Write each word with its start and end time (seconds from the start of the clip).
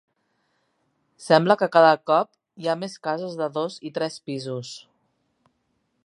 Sembla 1.25 1.57
que 1.61 1.67
cada 1.75 1.91
cop 2.11 2.29
hi 2.63 2.71
ha 2.73 2.77
més 2.85 2.97
cases 3.09 3.35
de 3.43 3.51
dos 3.61 3.75
i 3.89 3.91
tres 3.99 4.17
pisos. 4.31 4.73